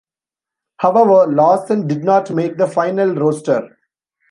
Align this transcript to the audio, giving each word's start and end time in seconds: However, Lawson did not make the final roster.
However, 0.77 1.27
Lawson 1.31 1.85
did 1.85 2.03
not 2.03 2.31
make 2.31 2.57
the 2.57 2.65
final 2.65 3.13
roster. 3.13 3.77